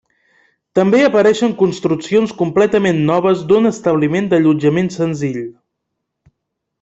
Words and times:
També 0.77 1.01
apareixen 1.07 1.51
construccions 1.59 2.33
completament 2.41 3.03
noves 3.11 3.43
d’un 3.51 3.73
establiment 3.73 4.31
d’allotjament 4.33 4.91
senzill. 4.97 5.41